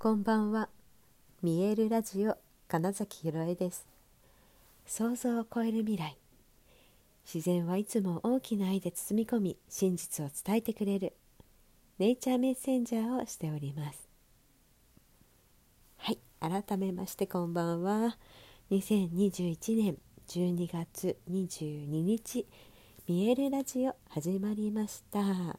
[0.00, 0.68] こんばんは。
[1.42, 2.36] 見えるラジオ
[2.68, 3.84] 金崎ひろえです。
[4.86, 6.16] 想像を超える未来。
[7.26, 11.14] 自然はいつも大きな愛で包み込み、真実を伝えてくれる。
[11.98, 14.08] ネイチャーメッセンジャーをしております。
[15.96, 18.16] はい、改めましてこんばんは。
[18.70, 22.46] 2021年12月22日、
[23.08, 25.58] 見えるラジオ始まりました。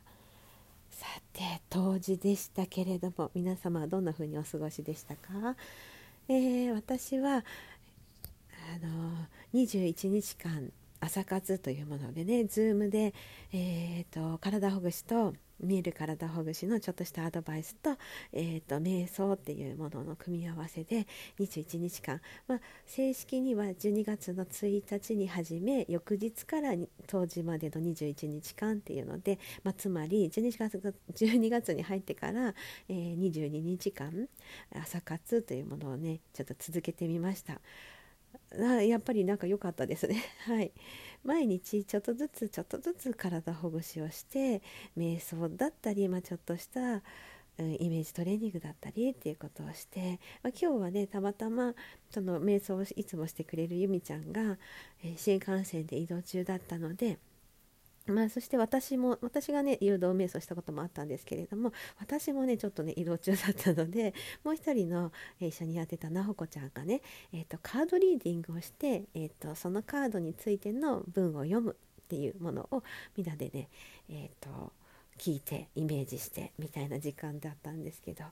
[0.91, 5.55] さて当時でしたけれども皆様はどんな風にお過ごしでしたか、
[6.27, 13.13] えー、私はあの21日間朝活というものでね Zoom で、
[13.53, 17.97] えーと体ほぐしと見える体ほぐしのちょっとしたアドバイスと,、
[18.33, 21.07] えーと、瞑想っていうものの組み合わせで
[21.39, 26.73] 21日間、まあ、正式には12月の1日に始め翌日から
[27.07, 32.53] 当時までの21日間っていうので、まあ、つまり12月 ,12 月に入ってから、
[32.87, 34.27] えー、22日間
[34.73, 37.59] 朝活というものをねちょっと続けてみました。
[38.87, 40.23] やっぱりなんか良かったですね。
[40.45, 40.71] はい
[41.23, 44.61] 毎日ちょっとずつちょっとずつ体ほぐしをして
[44.97, 47.03] 瞑想だったり、まあ、ちょっとした、
[47.57, 51.75] うん、イメージトレーニングだったりっていうことをして、まあ、今日はねたまたま
[52.09, 54.57] その瞑想をいつもしてくれるゆみちゃんが、
[55.03, 57.19] えー、新幹線で移動中だったので
[58.09, 67.01] まあ、そして私も私がね誘導瞑想したこともあったんですけれども私もねちょっとね移動中だったので もう一人の、え、一緒にやってたなほこちゃんがね、
[67.33, 72.83] えーと、カードリーディングをして、えーと、そのカードについての文を読むっていうものを
[73.15, 73.69] みんなでね、
[74.09, 74.73] えーと
[75.19, 78.23] 聞いてイメージしてみたいな時間だったんですけど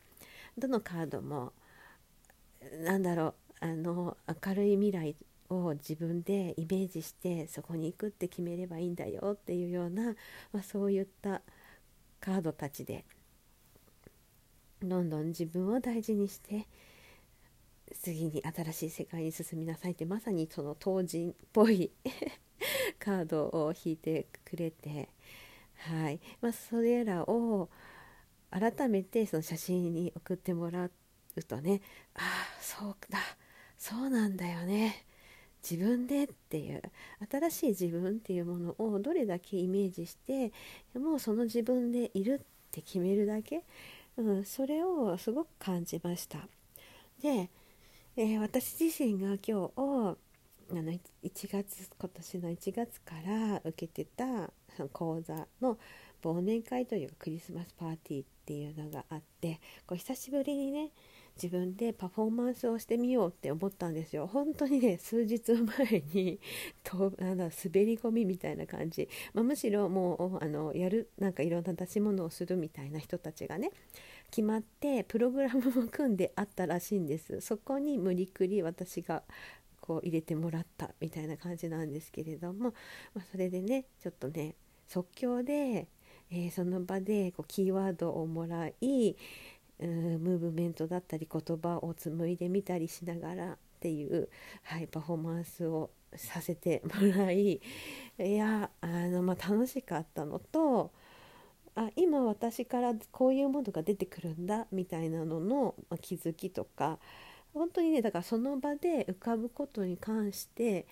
[0.58, 1.52] どのカードも
[2.82, 5.16] なんだろうあの明るい未来
[5.50, 10.16] を自分でイメージしてそこに行くって決めればいいんだよっていうような、
[10.52, 11.42] まあ、そういった
[12.20, 13.06] カードたちで
[14.82, 16.68] どんどん自分を大事にして
[17.94, 21.92] 次に新しい世界に進みなさいってまさにその当人っぽい
[23.00, 25.10] カードを引いてくれて、
[25.76, 26.20] はい。
[26.42, 27.70] まあ、それらを
[28.52, 30.92] 改めてその写真に送ってもらう
[31.44, 31.82] とね
[32.16, 33.20] ああそうだ
[33.78, 35.06] そうなんだよね。
[35.70, 36.82] 自分でっていう
[37.30, 40.54] 新しい自分っていうものをどれだけイメージして
[40.98, 43.64] もうその自分でいるって決めるだけ、
[44.16, 46.48] うん、それをすごく感じました。
[47.22, 47.50] で、
[48.16, 50.18] えー、私自身が今日
[50.70, 51.00] あの1
[51.52, 54.52] 月今年の1月から受けてた
[54.92, 55.78] 講座の
[56.22, 60.92] 忘年会というかクリスマスパーティーっていうのがあってこう久しぶりにね
[61.42, 64.28] 自分でパフォーマンスをしてみようって思ったんですよ。
[64.28, 66.40] 本当にね数日前に
[66.84, 73.72] となんだ滑り込みみたいな感じ、まあ、むしろもうあのやるなんかいろんな出し物をするみたいな人たちがね
[74.30, 77.40] 決まってプログラムも組んであったらしいんです。
[77.42, 79.24] そこに無理くり私が
[79.80, 82.74] こう入れてもらったみたいな感じなんですけれども、
[83.14, 84.56] まあ、それでねちょっとね
[84.88, 85.88] 即興で、
[86.30, 94.30] えー、その場でこうキーワードをもらいームーブメントだったり言葉を紡いでみたりしながらっていう、
[94.64, 97.60] はい、パフォーマンスをさせてもらいい
[98.18, 100.92] やあの、まあ、楽しかったのと
[101.76, 106.98] あ今私からこういうものが出てくるんだみたいなのの、ま、気づきとか
[107.54, 110.88] 本当にねだからその場で浮かぶことに関して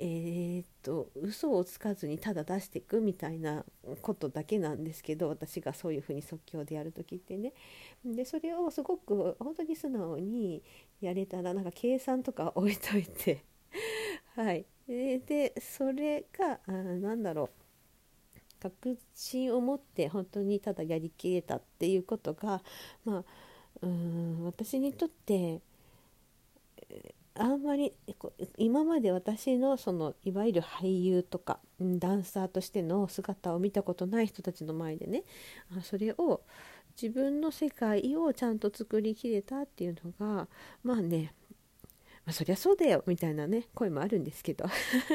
[0.00, 3.64] えー、っと嘘をつかずにただ出していくみたいな
[4.00, 7.52] ことだけなんですけど私がそういうふうに即興でやる時ってね。
[8.04, 10.62] でそれをすごく本当に素直に
[11.00, 13.44] やれたらなんか計算とか置いといて。
[14.36, 14.66] はい。
[14.86, 17.50] でそれがあなんだろう。
[18.60, 22.62] 確信を持って本当にただやりきれたっていうことが
[23.04, 23.24] まあ
[23.82, 25.60] うん私にとって
[27.38, 27.92] あんまり
[28.56, 35.22] 今まで私のそのいわゆる俳優とかダンサーとしての姿を見たことない人たちの前でね
[35.82, 36.42] それを
[37.00, 40.48] 自分の世界をちゃんと作りきれたっていうのが
[40.82, 41.32] まあね
[42.26, 44.66] まあ、そりゃそうだよみたいなね声もあるんですけど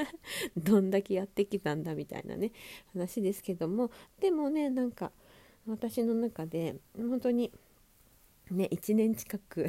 [0.57, 2.51] どんだけやってきたんだみたいなね
[2.91, 5.11] 話ですけどもでもねなんか
[5.67, 7.51] 私の中で本当に
[8.51, 9.67] ね、1年近く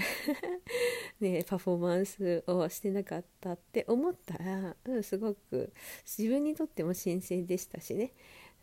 [1.20, 5.72] ね、パフォーマンスをしてなかったって思ったら、うん、すごく
[6.04, 8.12] 自分にとっても新鮮でしたしね、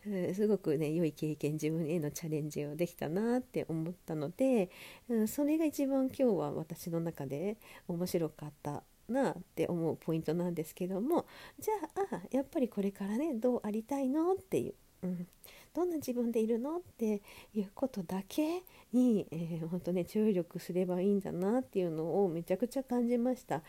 [0.06, 4.70] うん、すごくね良い経験自分へのチャレンジをできたなって思ったので、
[5.08, 7.56] うん、それが一番今日は私の中で
[7.88, 11.26] 面白かったなって思うポイントなんですけども
[11.58, 11.74] じゃ
[12.14, 14.32] あやっぱりこれからねどうありたいの？
[14.34, 15.28] っていう、うん、
[15.74, 16.78] どんな自分でいるの？
[16.78, 17.22] って
[17.54, 23.62] いうことだけに、えー、本当ね注力すればいいんだなっていうのをめちゃくちゃ感じました。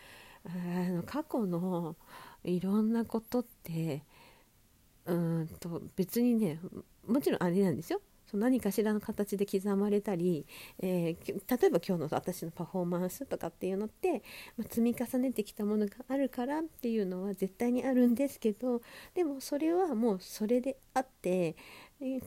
[0.46, 0.50] あ
[0.90, 1.96] の過去の
[2.44, 4.02] いろんなことって
[5.06, 6.60] うんと別にね
[7.06, 10.46] もちろんあれなんですよその何かしらの形で刻まれたり、
[10.80, 14.22] えー、例えば今日の私のパフォーマンスとかっていうのって、
[14.56, 18.80] まあ、積み重ねてきたものがあるからっていうのは絶対にあるんですけど
[19.14, 21.56] でもそれはもうそれであって、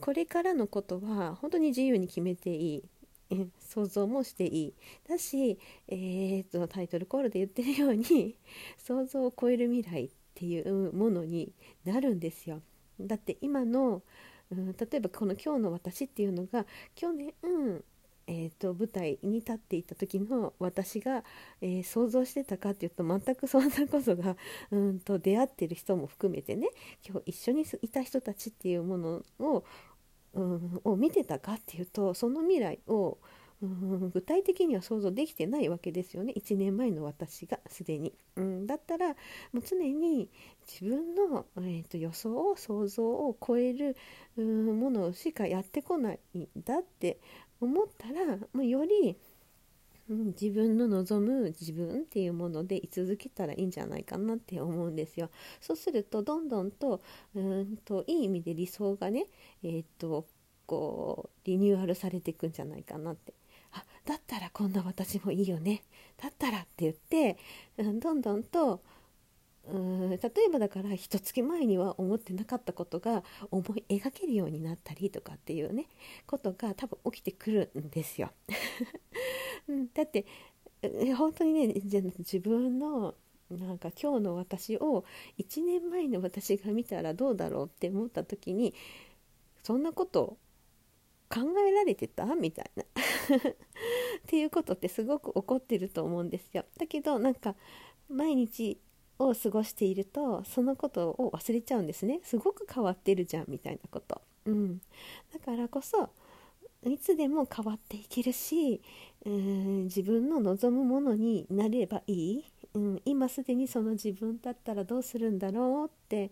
[0.01, 2.83] これからのことは本当に自由に決めていい。
[3.59, 4.73] 想像もしていい
[5.07, 5.59] だし、
[5.89, 8.37] えー、とタイトルコールで言ってるように
[8.79, 11.51] 想像を超える未来っていうものに
[11.83, 12.61] なるんですよ。
[12.99, 14.01] だって今の
[14.49, 16.65] うん、例えばこの「今日の私」っていうのが
[16.95, 17.83] 去年、うん
[18.27, 21.23] えーと、舞台に立っていた時の私が、
[21.61, 24.35] えー、想像してたかっていうと全くそんなことが
[24.69, 26.69] うんと出会ってる人も含めてね
[27.07, 29.63] 今日一緒にいた人たちっていうものを,、
[30.33, 33.17] うん、を見てたかっていうとその未来を
[33.61, 36.31] うん具体的には想像できてないわけですよね。
[36.35, 39.13] 1年前の私がすでに、うん、だったらも
[39.55, 40.29] う常に
[40.71, 43.95] 自分の、えーと、予想を想像を超える
[44.37, 47.19] うんものしかやってこないんだって
[47.59, 49.17] 思ったらもうより、
[50.09, 55.29] うん、自分の望む自分っていうもので居続けたらいいんじゃないかなって思うんですよ。
[55.59, 57.01] そうするとどんどんと
[57.35, 59.27] うんといい意味で理想がね、
[59.63, 60.25] えーと
[60.67, 63.33] こうリニューアルされていくんじゃないかなって
[63.71, 65.81] あだったらこんな私もいいよね
[66.21, 67.37] だったらって言って、
[67.77, 68.81] うん、どんどんと
[69.69, 70.19] うん例え
[70.51, 75.87] ばだから一月前には思ってなかったことが思い描けるようになったりとかっていうね
[76.25, 78.31] ことが多分起きてくるんですよ。
[79.93, 80.25] だって
[81.17, 81.73] 本当にね
[82.19, 83.15] 自分の
[83.49, 85.05] なんか今日の私を
[85.37, 88.73] 1年前の私が見たらどうだろうって思った時に
[89.63, 90.37] そんなこと
[91.29, 92.87] 考えられてたみたいな っ
[94.25, 96.65] ていうことってすごく起こってると思うんですよ。
[96.77, 97.55] だけどなんか
[98.09, 98.79] 毎日
[99.19, 102.19] を過ごしているとそのことを忘れちゃうんですね。
[102.23, 104.81] すごく変わってるじゃんみたいなこと、うん、
[105.33, 106.09] だからこそ
[106.85, 108.81] いつでも変わっていけるし、
[109.25, 116.31] うん、自分の望むものになればいい、うん、今すでにその自分だったらどうするんだろうって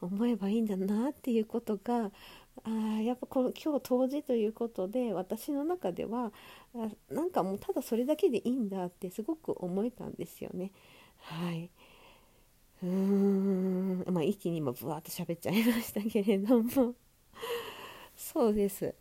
[0.00, 2.10] 思えばいいんだなっていうことが
[2.64, 2.70] あ
[3.02, 6.32] やっぱこの今日冬至ということで私の中では
[6.74, 10.72] あなんかもうただそれだけでいいんだってすごく思えたんですよね。
[11.18, 11.70] はい。
[12.82, 14.04] うーん。
[14.12, 16.94] まあ一気に今ぶわっと喋っちゃいましたけれども。
[18.16, 18.94] そうです、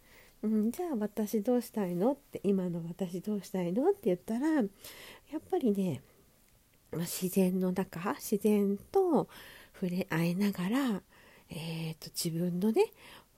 [0.44, 4.68] うん、じゃあ私どうしたいのって今の私どうしたいのって言ったらやっ
[5.50, 6.02] ぱりね、
[6.92, 9.28] まあ、自然の中自然と
[9.74, 11.02] 触れ合いながら、
[11.50, 12.92] えーと自分のね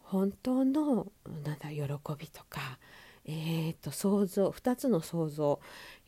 [0.04, 1.12] 本当の
[1.44, 1.82] なんだ喜
[2.18, 2.80] びとか、
[3.28, 5.60] えーと、想像2つの想像、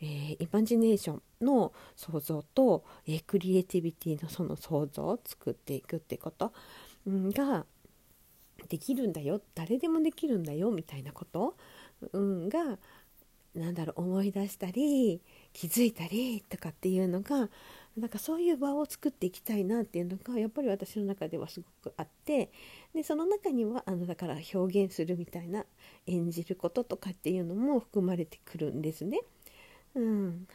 [0.01, 6.53] えー、イマジネーションの想像と、えー、クリエイティビティのその想像を作っていくってこと、
[7.05, 7.65] が
[8.69, 9.41] できるんだよ。
[9.55, 11.55] 誰でもできるんだよみたいなこと、
[12.13, 12.77] うん、が
[13.55, 15.21] なんだろう思い出したり
[15.53, 17.49] 気づいたりとかっていうのが
[17.99, 22.51] なんかそういう場を作っていきたいなっていうのがやっぱり私の中ではすごくあって
[22.93, 25.65] でその中にはあのだから表現するみたいな
[26.07, 29.21] 演じることとかっていうのも含まれてくるんですね。
[29.95, 30.47] うん、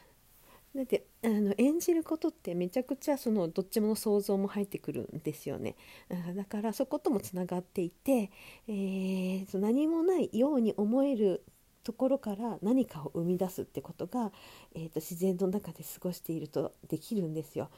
[0.75, 5.75] だってあの演じることってめちゃくちゃそのどっちもの想像も入ってくるんですよね
[6.35, 8.31] だからそこともつながっていて、
[8.67, 11.43] えー、何もないように思える
[11.85, 14.31] ところから何かを生み出すってことが、
[14.73, 17.69] えーと、自然の中で過ごしているとできるんですよ。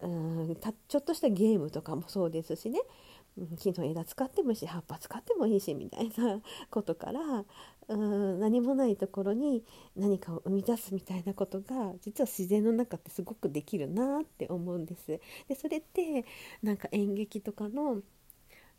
[0.00, 2.78] うんたちょっとしたゲームとかもそうですしね
[3.58, 6.38] 木の枝使ってもいいし葉っぱ使ってもいいしみたいな
[6.70, 7.44] ことから
[7.88, 9.64] うん何もないところに
[9.96, 15.18] 何かを生み出すみたいなことが実は自然の中ってすごくできるなって思うんです。
[15.48, 16.26] でそれって
[16.62, 18.02] なんか演劇とかの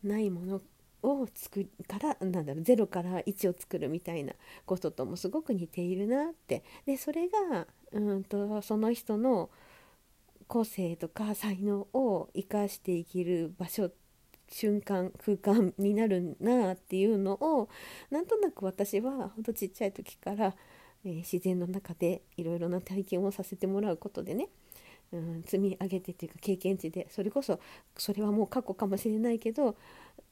[0.04, 0.62] ないもの
[1.04, 4.34] を作からなんだろう0から1を作るみたいな
[4.66, 6.63] ことともすごく似ているなって。
[6.86, 9.50] でそれがうんとその人の
[10.48, 13.92] 個性とか才能を生かしていける場所
[14.50, 17.70] 瞬間空間になるなっていうのを
[18.10, 20.56] なんとなく私はほんとちっちゃい時から、
[21.04, 24.48] えー、自然の中でいろいろな体験をさせてもらうことでね
[25.14, 27.60] うん、積み上げてっていうか経験値でそれこそ
[27.96, 29.76] それはもう過去かもしれないけど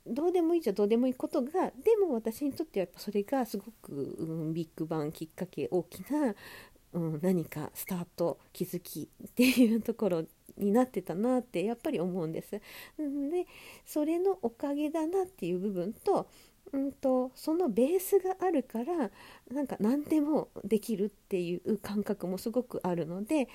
[0.08, 6.36] どうでもいいじゃどうでもいいことがでも私にとってはやっぱそれがすごく、うん、ビッグバンきっかけ大きな、
[6.94, 10.24] うん、何かスタート気づきっていうところ
[10.58, 12.52] になってたなってやっぱり思うんです。
[12.52, 12.62] で
[13.86, 16.28] それのおかげだなっていう部分と
[16.74, 19.10] うんとそのベースがあるから
[19.52, 23.48] なんか何でもできるっていう感覚もすごくあるので、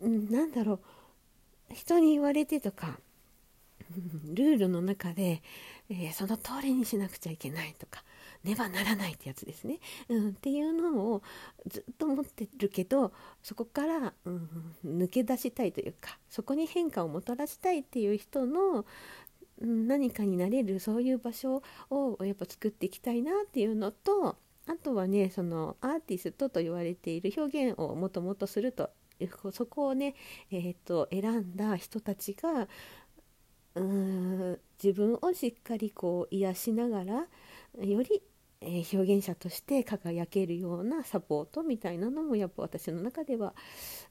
[0.00, 0.80] うん、なんだろう
[1.74, 2.98] 人に言われてとか
[4.32, 5.42] ルールの中で、
[5.88, 8.04] えー、その通りにしなくちゃいけないとか
[8.44, 11.22] ねばならないってやつですね、うん、っていうのを
[11.66, 13.12] ずっと持ってるけど
[13.42, 14.48] そこから、うん、
[14.84, 18.86] 抜け出したいというかそこに変化をもたらしたいっていう人の
[19.60, 24.36] 何かになれるそういう場所をやっぱ作っていきたいなっていうのと
[24.66, 28.90] あとはねそのアーティストと言われている表現をもともとすると
[29.52, 30.14] そこをね、
[30.50, 32.68] えーと、選んだ人たちが
[33.74, 37.26] うーん自分をしっかりこう癒しながら
[37.84, 38.22] より
[38.62, 43.54] えー、表現者として輝けるようなサポートみたいなのもやっぱ私の中では、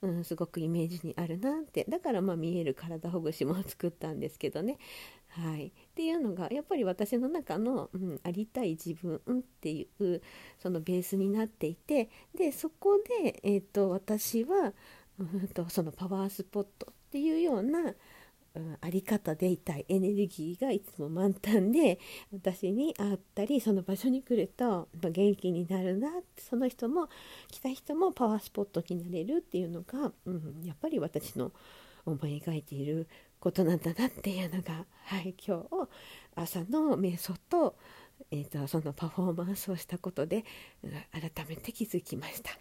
[0.02, 4.78] うん、すごくイメージにあるなってだからまあ見える体ほぐしも作ったんですけどね。
[5.28, 10.22] はい、っていうのがやっぱり私の中の、うん、ありたい自分っていう
[10.58, 14.74] そのベースになっていてでそこで、えーと、私は、
[15.20, 17.94] うんとそのパワースポットっていうような
[18.56, 22.00] うん、あり方でいたいエネルギーがいつも満タンで
[22.34, 27.10] 私に会ったりその場所に来ると元気になるなってその人も
[27.50, 31.52] 来た人もパワースポットになれるっていうのが、うん、やっぱり私の
[32.06, 33.08] 思い描いている
[33.40, 35.88] ことなんだなっていうのが、はい、今日
[36.36, 37.76] 朝の瞑想と,、
[38.32, 40.44] えーと、そのパフォーマンスをしたことで
[41.12, 42.52] 改めて気づきました。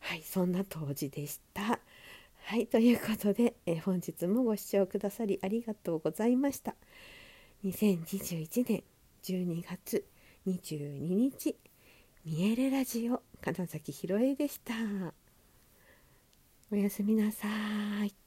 [0.00, 1.80] はい、そんな当時でした。
[2.46, 6.74] はい、ということで、え本日もご視聴くださりありがとうございました。
[7.64, 8.84] 2021年
[9.22, 10.04] 12月
[10.46, 11.56] 22日、
[12.26, 14.74] 見えるラジオ、金崎ひろえでした。
[16.70, 17.48] おやすみなさ
[18.04, 18.23] い。